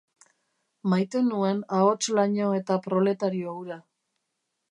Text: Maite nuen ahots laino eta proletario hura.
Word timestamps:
Maite 0.93 1.21
nuen 1.25 1.59
ahots 1.81 2.07
laino 2.19 2.49
eta 2.61 2.79
proletario 2.87 3.55
hura. 3.61 3.79